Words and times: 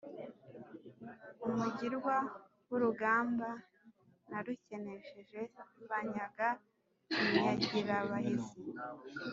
Umugirwa 1.47 2.15
w’urugamba 2.69 3.49
narukenesheje 4.29 5.39
banyaga 5.89 6.47
Inyagirabahizi. 7.35 8.55